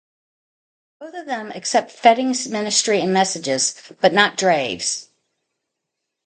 [0.99, 5.09] Both of them accept Fetting's ministry and messages, but not Draves'.